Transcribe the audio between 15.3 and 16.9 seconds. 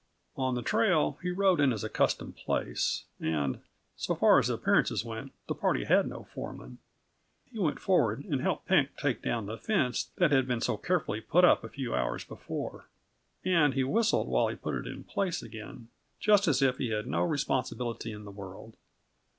again, just as if he